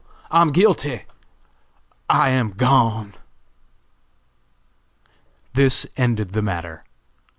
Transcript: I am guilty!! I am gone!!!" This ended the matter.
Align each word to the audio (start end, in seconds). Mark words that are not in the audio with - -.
I 0.31 0.41
am 0.41 0.49
guilty!! 0.51 1.03
I 2.09 2.29
am 2.29 2.53
gone!!!" 2.53 3.13
This 5.53 5.85
ended 5.95 6.33
the 6.33 6.41
matter. 6.41 6.83